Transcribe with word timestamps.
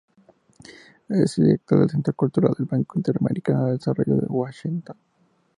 Es 1.09 1.37
el 1.37 1.43
director 1.45 1.77
del 1.79 1.91
Centro 1.91 2.11
Cultural 2.15 2.55
del 2.57 2.65
Banco 2.65 2.97
Interamericano 2.97 3.67
de 3.67 3.73
Desarrollo, 3.73 4.13
en 4.15 4.25
Washington. 4.29 4.97